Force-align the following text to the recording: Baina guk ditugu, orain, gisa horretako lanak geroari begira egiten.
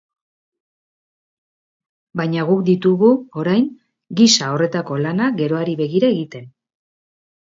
Baina 2.21 2.45
guk 2.47 2.63
ditugu, 2.69 3.09
orain, 3.43 3.67
gisa 4.21 4.49
horretako 4.55 4.97
lanak 5.03 5.37
geroari 5.43 5.75
begira 5.85 6.09
egiten. 6.17 6.49